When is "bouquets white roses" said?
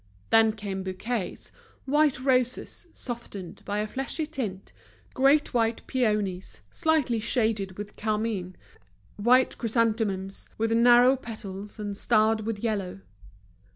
0.81-2.87